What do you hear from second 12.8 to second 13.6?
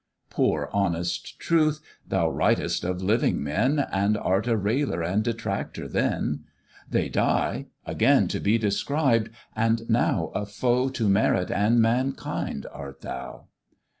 thou!